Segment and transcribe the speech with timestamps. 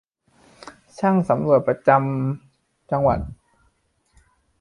[0.97, 3.19] ช่างสำรวจประจำจังหวัด